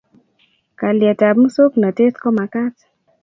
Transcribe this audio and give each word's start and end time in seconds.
Kaliet 0.79 1.21
ab 1.27 1.37
musongnotet 1.41 2.15
komakat 2.21 2.75